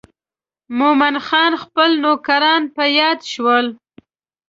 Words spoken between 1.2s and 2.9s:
خان خپل نوکران په